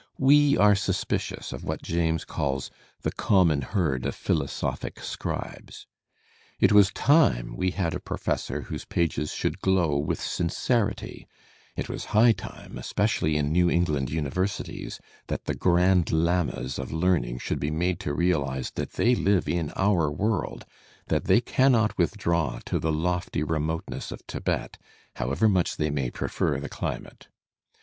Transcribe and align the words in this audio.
We 0.17 0.57
are 0.57 0.73
suspicious 0.73 1.53
of 1.53 1.63
what 1.63 1.83
James 1.83 2.25
calls 2.25 2.71
"the 3.03 3.11
common 3.11 3.61
herd 3.61 4.03
of 4.07 4.15
philosophic 4.15 4.99
scribes." 4.99 5.85
It 6.59 6.71
was 6.71 6.89
time 6.89 7.55
we 7.55 7.69
had 7.69 7.93
a 7.93 7.99
professor 7.99 8.61
whose 8.61 8.83
pages 8.83 9.31
should 9.31 9.59
glow 9.59 9.95
with 9.99 10.19
sincerity; 10.19 11.27
it 11.75 11.87
was 11.87 12.05
high 12.17 12.31
time, 12.31 12.79
especially 12.79 13.37
in 13.37 13.51
New 13.51 13.69
England 13.69 14.09
universities, 14.09 14.99
that 15.27 15.45
the 15.45 15.53
grand 15.53 16.11
lamas 16.11 16.79
of 16.79 16.91
learn 16.91 17.23
ing 17.23 17.37
should 17.37 17.59
be 17.59 17.69
made 17.69 17.99
to 17.99 18.15
reahze 18.15 18.73
that 18.73 18.93
they 18.93 19.13
live 19.13 19.47
in 19.47 19.69
our 19.75 20.09
world, 20.09 20.65
that 21.09 21.25
they 21.25 21.41
cannot 21.41 21.95
withdraw 21.99 22.57
to 22.65 22.79
the 22.79 22.91
lofty 22.91 23.43
remoteness 23.43 24.11
of 24.11 24.21
Thibet, 24.27 24.79
however 25.17 25.47
much 25.47 25.77
they 25.77 25.91
may 25.91 26.09
prefer 26.09 26.59
the 26.59 26.69
climate. 26.69 27.27